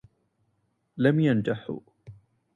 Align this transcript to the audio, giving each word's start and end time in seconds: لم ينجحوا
لم 0.97 1.19
ينجحوا 1.19 1.79